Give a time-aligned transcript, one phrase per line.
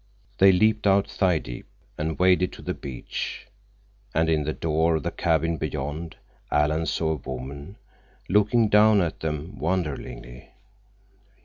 [0.39, 3.45] They leaped out, thigh deep, and waded to the beach,
[4.15, 6.15] and in the door of the cabin beyond
[6.49, 7.75] Alan saw a woman
[8.27, 10.49] looking down at them wonderingly.